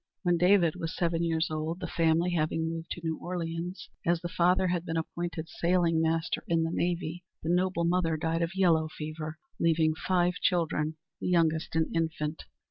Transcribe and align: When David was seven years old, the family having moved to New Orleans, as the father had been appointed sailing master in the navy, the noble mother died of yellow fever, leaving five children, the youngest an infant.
When 0.23 0.39
David 0.39 0.77
was 0.77 0.95
seven 0.97 1.21
years 1.21 1.51
old, 1.51 1.79
the 1.79 1.85
family 1.85 2.31
having 2.31 2.67
moved 2.67 2.89
to 2.93 3.01
New 3.03 3.17
Orleans, 3.19 3.87
as 4.03 4.19
the 4.19 4.29
father 4.29 4.69
had 4.69 4.83
been 4.83 4.97
appointed 4.97 5.47
sailing 5.47 6.01
master 6.01 6.43
in 6.47 6.63
the 6.63 6.71
navy, 6.73 7.23
the 7.43 7.53
noble 7.53 7.83
mother 7.83 8.17
died 8.17 8.41
of 8.41 8.55
yellow 8.55 8.87
fever, 8.87 9.37
leaving 9.59 9.93
five 9.93 10.33
children, 10.41 10.95
the 11.19 11.27
youngest 11.27 11.75
an 11.75 11.91
infant. 11.93 12.45